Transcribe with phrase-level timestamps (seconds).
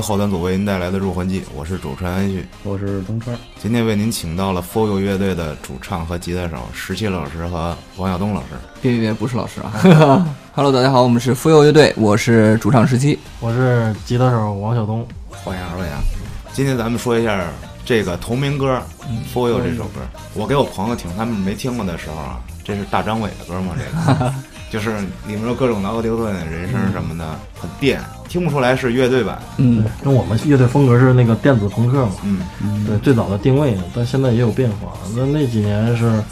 [0.00, 2.46] 后端组为您带来的《入魂记》，我是主持人安旭。
[2.62, 8.48] 我是东川，今天为您请到了 f o u 乐队的主唱和吉他手石七老师和王晓东老师。
[8.80, 9.72] 别别别，不是老师啊
[10.54, 13.18] ！Hello，大家好，我们是 f o u 乐队，我是主唱十七。
[13.40, 15.06] 我是吉他手王晓东。
[15.30, 16.00] 欢迎二位啊！
[16.52, 17.46] 今天咱们说一下
[17.84, 18.76] 这个同名歌
[19.24, 20.00] 《f o u 这首歌。
[20.34, 23.74] 我给我朋友听，他们没听过的时候啊，这是大张伟的歌吗？
[23.76, 24.34] 这个
[24.70, 27.24] 就是里面有各种挠个丢顿、人声什么的，
[27.58, 29.38] 很电，听不出来是乐队版。
[29.56, 32.12] 嗯，跟我们乐队风格是那个电子朋克嘛，
[32.62, 34.92] 嗯，对，最早的定位，但现在也有变化。
[35.16, 36.22] 那那几年是，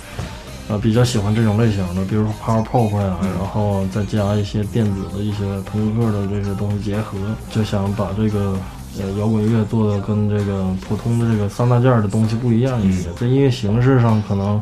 [0.69, 3.31] 呃，比较喜欢这种类型的，比如说 power pop 呀、嗯。
[3.39, 7.17] 然后再加一些电子的一些朋克的这些东西结合，
[7.51, 8.59] 就想把这个
[9.01, 14.61] 呃摇滚乐做的跟这个普通的这个三大件儿的东西不一样一些，在音乐形式上可能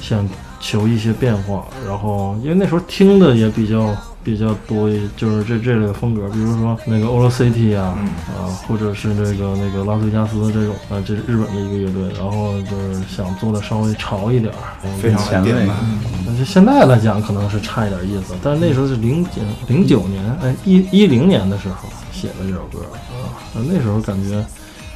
[0.00, 0.28] 想
[0.62, 1.66] 求一些变化。
[1.86, 15.76] 然后因为那时候听的也比较比较多，就是这这类的风格，比如说那个 o l o City 啊，嗯啊，或者是这个那个拉斯维加斯这种，啊，这是日本的一个乐队，然后就是想做的稍微潮一点儿，非常的电版。
[16.24, 19.30] 但是现在来讲可能是差一点意思，但是那时候是零九
[19.66, 22.78] 零九年，哎一一零年的时候写的这首歌
[23.12, 24.42] 啊，那时候感觉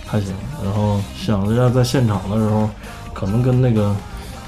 [0.07, 2.71] 还行，然后想着要在现场的时候，
[3.13, 3.95] 可能跟那个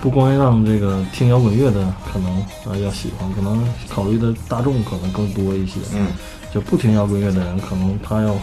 [0.00, 2.30] 不光让这个听摇滚乐的可能
[2.64, 6.08] 啊要喜欢，可能考虑的大众可能更多一些，嗯，
[6.54, 8.36] 就不听摇滚乐的人，可能他要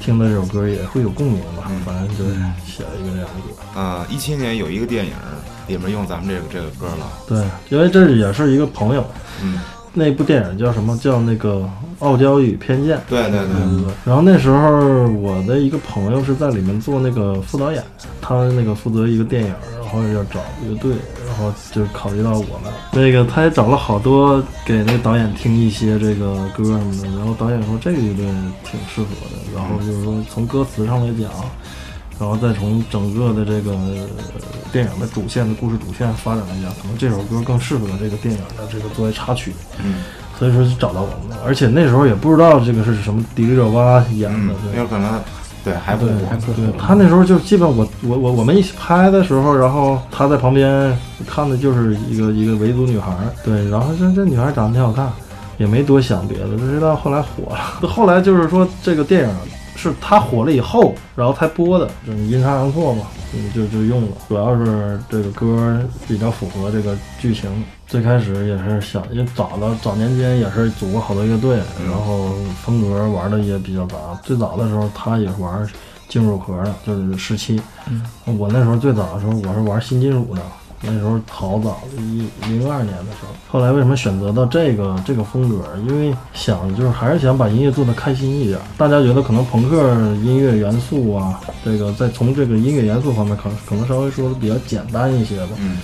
[0.00, 2.34] 听的这首歌也会有共鸣吧，嗯反正就是
[2.66, 3.80] 写了一个这样的歌。
[3.80, 5.12] 呃，一七年有一个电影
[5.68, 7.06] 里面用咱们这个这个歌了。
[7.28, 9.04] 对，因为这也是一个朋友，
[9.42, 9.60] 嗯，
[9.94, 10.98] 那部电影叫什么？
[10.98, 11.54] 叫那个
[12.00, 12.98] 《傲娇与偏见》。
[13.08, 13.94] 对对对，对对。
[14.04, 17.82] 然后那时候我的一个朋友是在里面做那个副导演，
[18.20, 22.72] 他那个负责一个电影，然后要找乐队，然后就考虑到我们。
[22.92, 28.24] 那个他也找了好多给那个导演听一些这个歌什么的，然后导演说这个乐队
[28.64, 31.30] 挺适合的，然后就是说从歌词上来讲。
[32.20, 34.06] 然后再从整个的这个呃
[34.70, 39.52] 电影的主线的故事主线发展来讲，可能这首歌更适合这个电影的这个作为插曲。
[39.82, 40.04] 嗯
[40.38, 45.20] 所以说就找到我们了，而且那时候也不知道这个是什么迪丽热巴演的，有可能
[45.64, 46.20] 对还不对火。
[46.56, 50.96] 对，他那时候就基本我我我我们一起拍的时候，然后他在旁边
[51.26, 55.08] 看的就是一个一个维族女孩儿，对，然后这这女孩长得挺好看，
[55.58, 57.58] 也没多想别的，不知道后来火了，
[57.88, 59.28] 后来就是说这个电影
[59.74, 67.50] 是他火了以后，然后才播的，就是阴差阳错嘛，嗯就就用了，主要是这个歌比较符合这个剧情。
[67.86, 72.30] 最开始也是想，因为早的早年间也是组过好多乐队，然后
[72.62, 73.96] 风格玩的也比较杂。
[74.22, 75.68] 最早的时候他也是玩
[76.08, 77.60] 金属盒的，就是十七。
[77.90, 78.02] 嗯，
[78.38, 80.40] 我那时候最早的时候我是玩新金属的，
[80.82, 83.28] 那时候好早，一零二年的时候。
[83.48, 85.64] 后来为什么选择到这个这个风格？
[85.86, 88.58] 因为想就是还是想把音乐做得开心一点。
[88.76, 89.76] 大家觉得可能朋克
[90.16, 95.52] 音乐元素啊，这个在从这个音乐元素方面可能可能稍微说的比较简单一些吧。
[95.58, 95.78] 嗯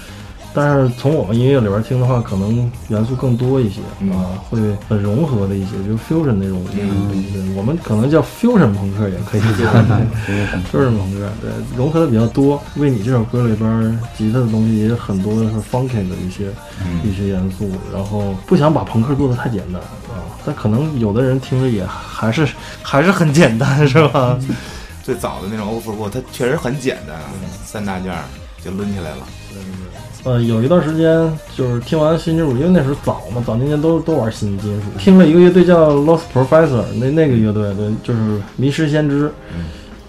[0.58, 4.58] 但是从我们音乐里边听的话，可能元素更多一些、嗯啊，会
[4.88, 6.60] 很融合的一些，就是 fusion 那种。
[6.72, 9.66] 嗯对，我们可能叫 fusion 朋克也可以 叫
[10.72, 12.60] fusion 朋克，对，融合的比较多。
[12.76, 16.48] 为你这首歌里边吉他的东西也有很多是 funky 的一些、
[16.84, 19.80] 嗯一些元素，然后不想把朋克做的太简单
[20.10, 22.48] 啊，但可能有的人听着也还是
[22.82, 24.36] 还是很简单，是吧？
[25.04, 27.22] 最早的那种欧服裤，它确实很简单，啊
[27.64, 28.12] 三大件
[28.70, 29.26] 抡起来了。
[30.24, 34.86] 呃，有一段时间就是听完新金属，因为那时候早嘛，早年间都都玩新金属。
[34.98, 39.30] 听了一个乐队叫 Lost Professor，那那个乐队对，就是迷失先知。
[39.56, 39.64] 嗯。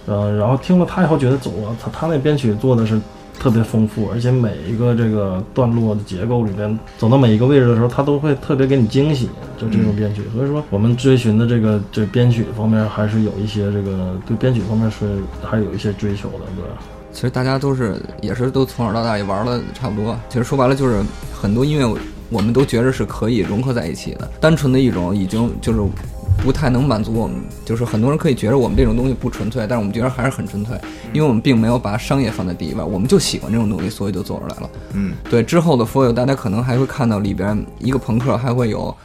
[0.07, 2.99] 呃，然后听了他以后，觉得走啊，他他那编曲做的是
[3.39, 9.29] 特别丰富，而且每一个这个段落的结构里边，走到每一个位置的时候，他都会特别给你惊喜，
[9.59, 10.23] 就这种编曲。
[10.33, 16.98] 所以说，我们追寻的这个这编曲方面，还是有一些这个对编曲方面是还是有一些追求的，对吧？
[17.11, 20.17] 其实大家都是也是都从小到大也玩的差不多。
[20.29, 21.03] 其实说白了就是
[21.33, 25.79] 很多音乐我们都觉着是可以融合在一起的，单纯的一种已经就是
[26.43, 27.37] 不太能满足我们。
[27.65, 30.79] 就是很多人可以觉得我们这种东西不纯粹，但是我们觉得还是很纯粹，
[31.11, 34.69] 因为我们并没有把商业放在第一位，我们就喜欢这种东西，所以就做出来了。
[34.93, 38.95] 嗯对之后的 f o l 大家可能还会看到里边一个朋克还会有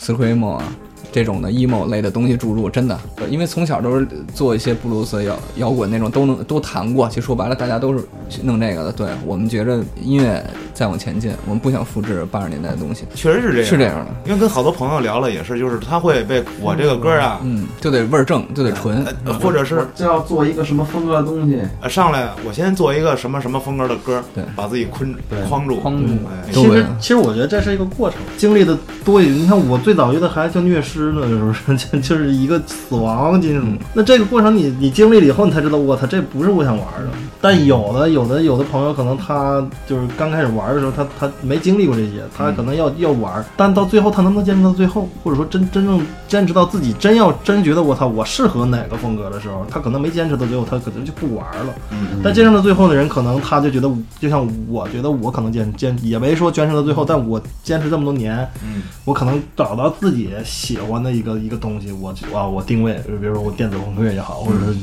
[0.00, 0.64] screamo 啊
[1.10, 8.04] 这种的 emo 类的东西注入，真的，因为从小都是做一些布鲁斯摇摇滚那种都能都弹过，其实说白了大家都是
[8.42, 8.92] 弄这个的。
[8.92, 10.44] 对我们觉着音乐
[10.82, 14.06] 再往前进，我们不想复制八十年代的东西，确实是这样，是这样的。
[14.26, 19.06] 因为跟好多朋友聊了也是，就是他会被我这个歌啊，嗯，就得味儿正，就得纯。
[19.24, 25.14] 呃或者是就要做一个什么风格的东西，呃上来我先做一个什么什么风格的歌，对把自己困
[25.48, 29.38] 框住，框住哎其实其实我觉得这是一个过程，经历的多一点。
[29.38, 31.76] 你看我最早觉得还叫虐尸，尸呢，是不是？
[31.76, 33.66] 就就是一个死亡金属。
[33.94, 37.08] 那这个过程你你经历了以后，你才知道，我操，这不是我想玩的。
[37.40, 51.74] 但有的有的有的朋友可能他就是刚开始玩的时候，他他没经历过这些，他可能要要玩，但到最后他能不能坚持到最后，或者说真真正坚持到自己真要真觉得我操我适合哪个风格的时候，他可能没坚持到最后，他可能就不玩了。
[51.90, 64.78] 嗯，但坚持到最后的人，可能他就觉得，就像我觉得我可能坚坚也没说坚持到最后，但我坚持这么多年，嗯，我可能找到自己喜欢的一个一个东西，我啊我定位，比如说我电子朋克也好，或者是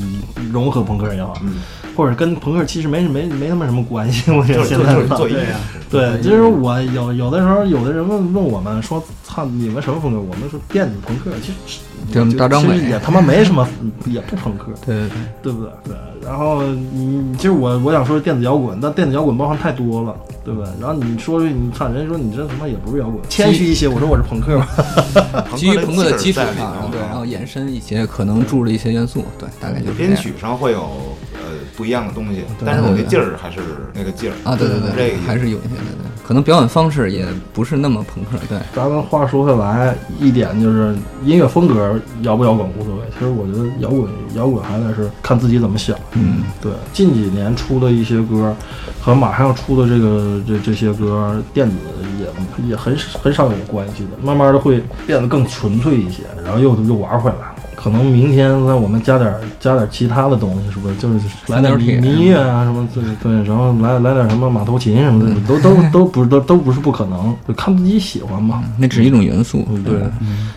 [0.51, 1.56] 融合朋克也好，嗯。
[1.95, 5.53] 或者跟朋克其实没没没他妈什么关系，我觉得就是就现在做音乐，
[5.89, 11.80] 对，就是我有有的时候，有的人问问我们说：“操，你们什么风格？”我们说电子朋克，其实
[12.13, 13.68] 就大张伟其实也他妈没什么，
[14.06, 15.71] 也不朋克，对对对，对不对？
[15.86, 15.95] 对。
[16.24, 20.69] 然后你其实我我想说电子摇滚，但电子摇滚包含太多了，对不对？
[20.80, 24.68] 然后你说你看，人家说你这他妈也不是摇滚，谦虚一些，我说我是朋克嘛。
[25.56, 31.28] 基于朋克的基础上，对，然后延伸一些可能注入一些元素，对，大概就是编曲上会有呃
[31.75, 33.60] 不一样的东西，但是我那劲儿还是
[33.94, 45.98] 那个劲儿啊，对对对，这个还是有一些的，对，可能表演方式也不是那么朋克，对，咱们话说回来，一点就是音乐风格摇不摇滚无所谓，其实我觉得摇滚摇滚还得是看自己怎么想。
[46.13, 48.56] 嗯，对，近几年出的一些歌，
[49.01, 51.75] 和马上要出的这个这这些歌，电子
[52.19, 57.56] 也也很很少有关系的，慢慢的会变得更纯粹一些，然后又又玩回来了。
[57.81, 60.95] 可能明天那我们加点加点其他的东西，是不是？
[60.97, 68.61] 就是来点民民乐啊什么对对，然后来来点什么马头琴什么的，都都 都不是都都不是不可能，就看自己喜欢嘛。
[68.77, 69.97] 那只是一种元素，嗯，对，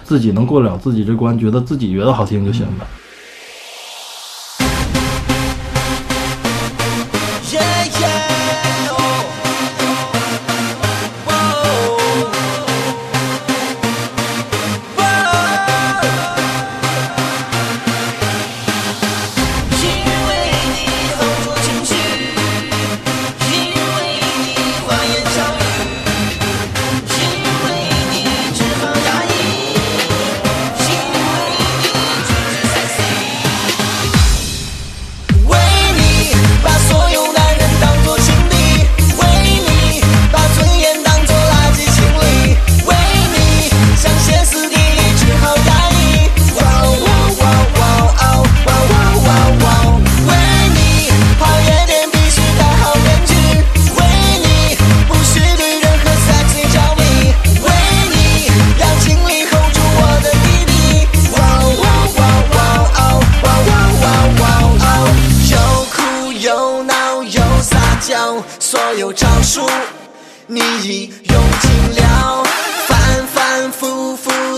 [0.03, 2.87] 自己能过得了自己这关，觉得自己觉得好听就行了。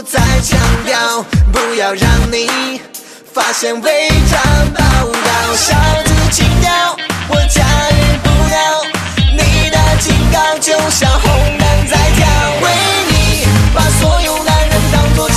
[0.07, 2.81] 再强调，不要让你
[3.33, 4.41] 发现违章
[4.75, 6.95] 报道，小子轻佻，
[7.29, 8.85] 我驾驭不了，
[9.33, 12.27] 你的警告就像红灯在跳，
[12.61, 12.71] 为
[13.09, 15.29] 你把所有男人当作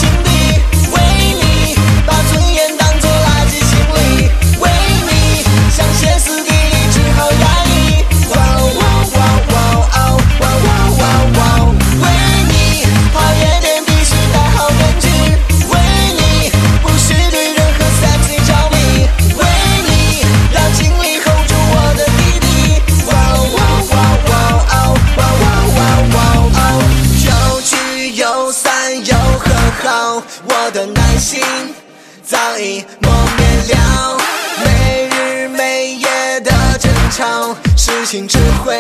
[33.02, 34.18] 磨灭了。
[34.64, 38.80] 没日没夜的争吵，事情只会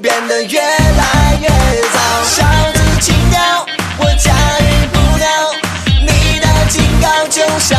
[0.00, 1.98] 变得越来越糟。
[2.24, 3.66] 小子轻佻，
[3.98, 5.24] 我驾驭不了，
[6.06, 7.76] 你的警告就像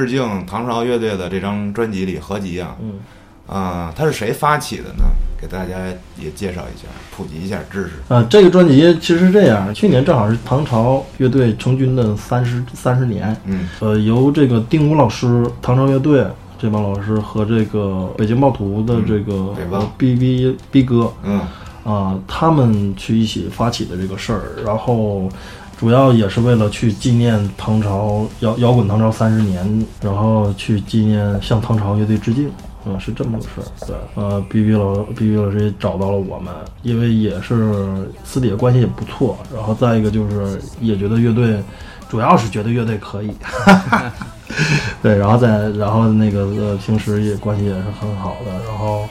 [0.00, 2.94] 致敬唐朝乐队的这张专辑里合集啊，嗯，
[3.46, 5.04] 啊，它是谁发起的呢？
[5.40, 5.74] 给大家
[6.18, 7.92] 也介绍一下，普及一下知识。
[8.08, 13.68] 呃，这个专辑其实是这样，去年正好是唐朝乐队成军的三十三十年，嗯。
[13.80, 16.26] 呃，由这个丁武老师、唐朝乐队
[16.58, 19.54] 这帮老师和这个北京暴徒的这个
[19.96, 21.40] B B B 哥嗯。
[21.82, 25.26] 啊、他们去一起发起的这个事儿，然后
[25.80, 32.50] 主要也是为了去纪念唐朝摇摇滚唐朝三十年，然后去纪念向唐朝乐队致敬。
[32.84, 37.74] 嗯、是这么个事儿，对，呃，B B 老 B B 老师也找到了我们，因为也是
[38.24, 41.62] 私底下关系也不错，然后再一个就是也觉得乐队，
[42.10, 43.30] 主要是觉得乐队可以，
[45.02, 49.08] 对，然后再然后那个呃，平时也关系也是很好的，然后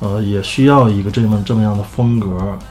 [0.00, 2.28] 呃，也需要一个这么这么样的风格，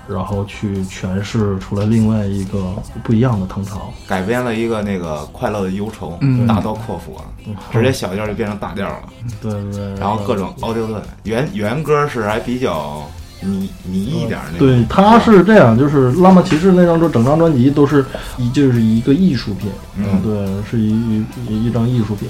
[0.07, 3.93] 然后去诠释出来另外一个不一样的唐朝。
[4.07, 7.23] 改编了一个那个快乐的忧愁，嗯大刀阔斧啊，
[7.71, 9.01] 直接小调就变成大调了，
[9.41, 13.07] 对对对，然后各种奥丢顿，原原歌是还比较
[13.41, 14.67] 迷迷一点儿那种。
[14.67, 18.03] 对，他是这样，就是《浪漫骑士》那张专整张专辑都是
[18.37, 22.27] 一就是一个艺术品，嗯对，是一一一张艺术品，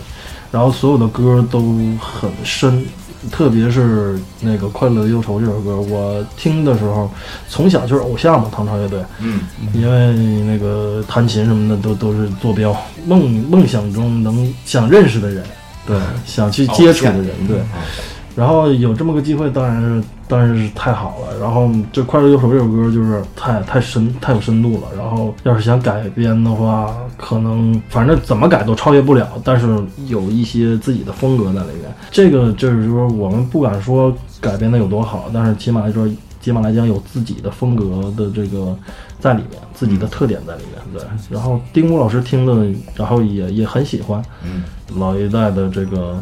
[0.51, 1.59] 然后所有的歌都
[1.99, 2.85] 很深，
[3.31, 7.09] 特别是那个《快乐的忧愁》这首歌，我听的时候
[7.47, 9.41] 从小就是偶像嘛，唐朝乐队，嗯，
[9.73, 15.43] 因为那个弹琴什么的都都是坐标，梦梦想中能想认识的人，
[15.85, 17.57] 对，想去接触的人，对。
[18.35, 21.39] 然后有这么个机会，当然是当然是太好了。
[21.39, 24.87] 然后这《快乐右手》这首歌就是太太深太有深度了。
[24.97, 29.67] 然后要是想改编的话，可能反正怎么改都超越不了，但是
[30.07, 31.93] 有一些自己的风格在里面。
[32.11, 36.07] 这个就是说我们不敢说改编的有多好，但是起码来说，
[36.39, 38.75] 起码来讲有自己的风格的这个
[39.19, 40.81] 在里面，自己的特点在里面。
[40.93, 44.23] 对，然后丁武老师听的，然后也也很喜欢。
[44.43, 44.63] 嗯，
[44.97, 46.17] 老一代的这个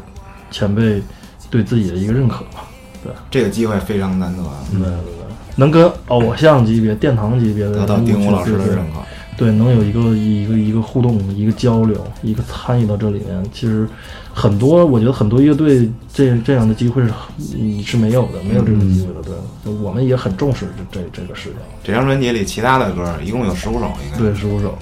[0.49, 1.01] 前辈
[1.49, 2.65] 对自己的一个认可吧。
[3.03, 5.25] 对这个机会非常难得啊，对对对，
[5.55, 8.99] 能跟偶像级别、殿堂级别的得到丁武老师的对认可。
[9.37, 13.87] 对，能有一个一个一个互动、一个交流、一个参与到这里面，其实
[14.33, 17.13] 很多，我觉得很多乐队这这样的机会是
[17.55, 19.21] 嗯是没有的，没有这种机会的。
[19.63, 21.53] 对，我们也很重视这这这个事情。
[21.83, 24.17] 这张专辑里其他的歌一共有十五首，应该。
[24.17, 24.75] 对，十五首。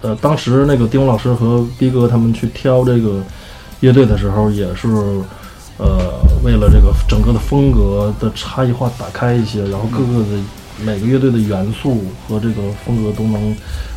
[0.00, 3.22] 呃，当时那个丁武老师和逼哥他们去挑这个
[3.80, 4.88] 乐队的时候，也是
[5.80, 10.38] 呃为了这个整个的风格的差异化打开一些，然后各个的
[10.84, 13.56] 每个乐队的元素和这个风格都能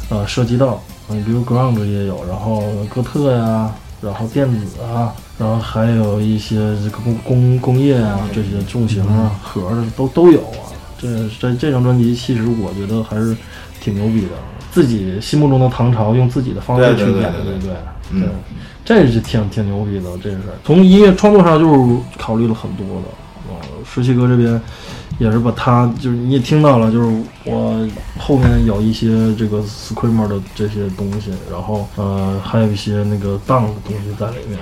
[0.10, 0.82] 呃涉及到。
[1.10, 3.70] 嗯，比如 ground 也有，然后哥特呀，
[4.02, 10.72] 然后电子啊，然后还有一些这个工工工业啊，这些重型啊、盒儿的都都有啊。
[10.98, 13.36] 这这这张专辑其实我觉得还是
[13.82, 14.30] 挺牛逼的，
[14.72, 17.74] 自己心目中的唐朝用自己的方式去演，对对对对
[18.20, 18.30] 对，
[18.86, 23.08] 这是挺挺牛逼的，这是从音乐创作上就是考虑了很多的。
[23.50, 23.56] 呃，
[23.86, 24.60] 十七哥这边
[25.20, 34.58] 也是把他就是你也听到了，就是我后面有一些这个 screamer 的这些东西，然后呃还有一些那个 down 的东西在里面，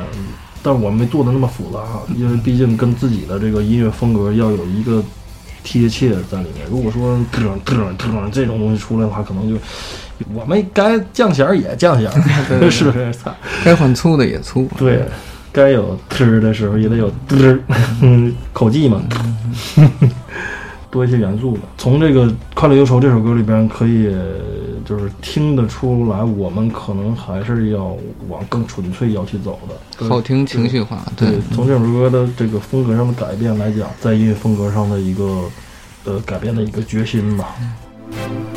[0.63, 1.79] 但我没做的那么复杂，
[2.17, 5.01] 因为毕竟跟自己的这个音乐风格要有一个
[5.63, 6.65] 贴切在里面。
[6.69, 9.59] 如果说嘚嘚嘚这种东西出来的话，可能就
[10.33, 13.11] 我们该降弦也降弦儿， 是不是？
[13.13, 13.33] 操
[13.65, 14.67] 该换粗的也粗。
[14.77, 15.03] 对，
[15.51, 17.59] 该有嘚儿的时候也得有嘚儿，
[18.01, 19.01] 嗯 口技嘛，
[20.91, 21.61] 多一些元素的。
[21.77, 24.13] 从这个《快乐忧愁》这首歌里边，可以
[24.85, 27.95] 就是听得出来，我们可能还是要
[28.27, 35.43] 往更纯粹要去走的，好听情绪化，对，从这首歌的这个风格上的改变来讲，在音乐风格上的一个
[36.03, 37.55] 呃改变的一个决心吧。
[38.09, 38.50] 你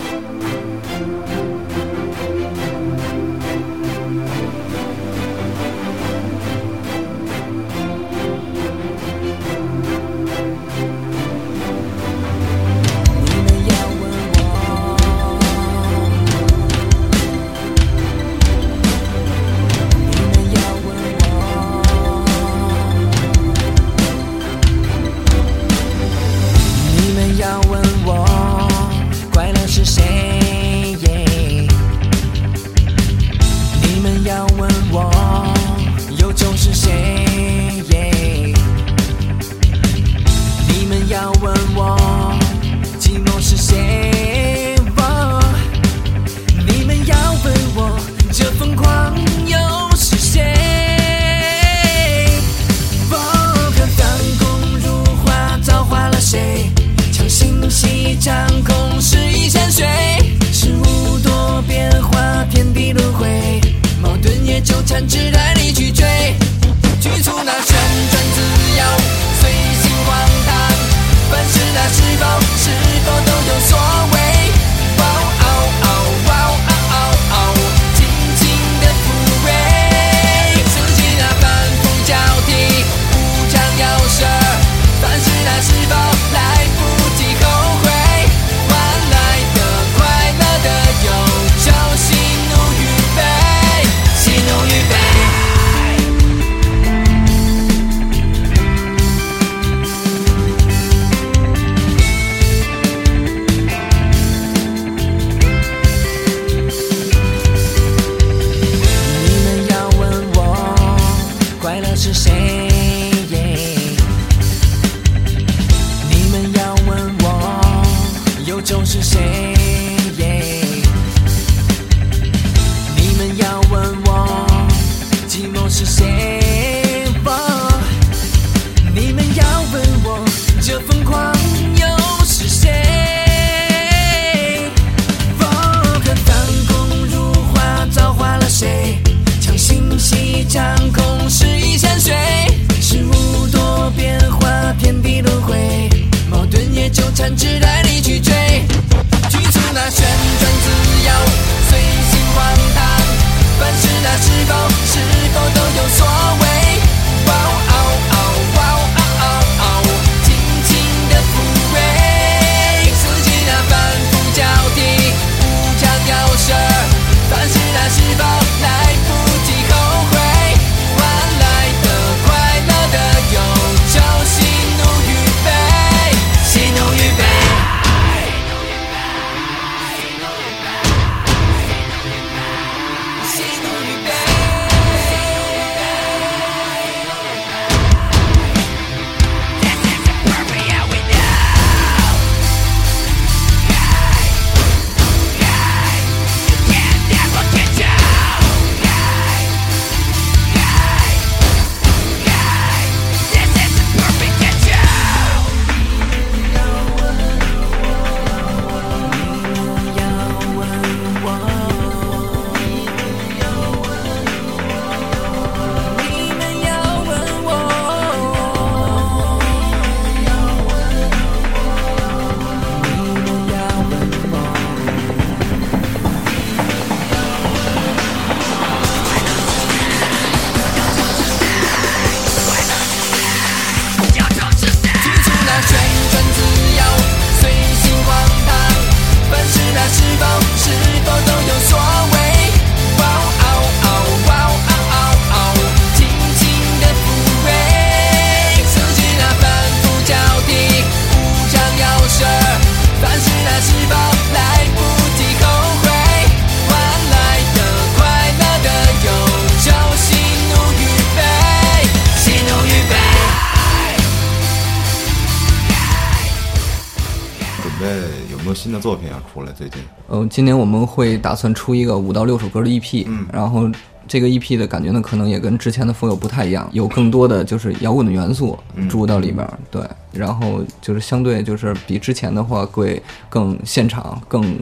[268.64, 269.53] 新的作品要出来？
[269.53, 273.70] 最近呃，今年我们会打算出一个五到六首歌的 EP，、嗯然后
[274.09, 284.59] 这个 EP 的感觉呢，可能也跟之前的风友不太一样，有更多的就是摇滚的元素嗯注入到里边儿，对，然后就是相对就是比之前的话会更现场更。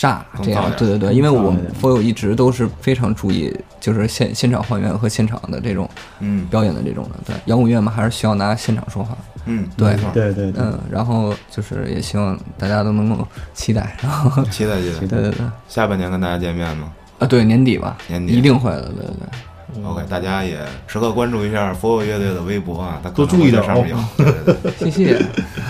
[0.00, 5.86] 炸这样对对对，因为我们燥一直都是非常注意，就是现现场还原和现场的这种
[6.20, 15.00] 嗯表演的这种的，对，摇滚乐嘛，还是需要拿现场说话，嗯，对对对对，嗯，然后就是也希望大家都能够期待，然后期待期待。
[15.06, 19.84] 对对对，下半年跟大家见面吗啊，对，年底吧，年底一定会的，对对对。
[19.84, 23.94] ？OK，大家也时刻关注一下 f o 乐队的微博啊，他多注意点哦上面。
[24.16, 25.18] 对对对谢谢。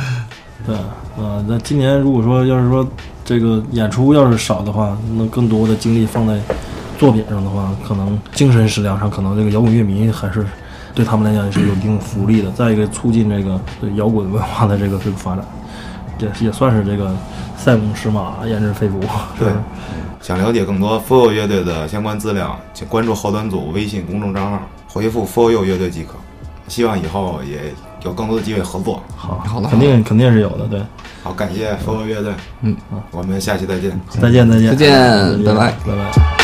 [0.64, 0.76] 对，
[1.18, 2.86] 呃，那今年如果说要是说
[3.30, 6.36] 这个演出要是少的话，那更多的精力放在
[6.98, 10.44] 作品上的话，可能精神食粮上，可能这个摇滚乐迷还是
[10.96, 12.50] 对他们来讲也是有一定福利的。
[12.50, 15.44] 再一个，促进这个对摇滚文化的这个这个发展，
[16.18, 17.14] 也也算是这个
[17.56, 19.00] 塞翁失马焉知非福，
[19.38, 19.54] 是不是？
[20.20, 26.14] 想了解更多 f o 乐队的相关资料，请关注后端组微信公众账号，回复 f o 乐队即可。
[26.66, 29.02] 希望以后也有更多的机会合作。
[29.16, 30.80] 好，好的肯定肯定是有的，对。
[31.22, 32.32] 好，感谢 f o 乐队，
[32.62, 32.74] 嗯，
[33.10, 33.98] 我们下期再见。
[34.08, 36.39] 再见，再见，再见拜拜拜拜。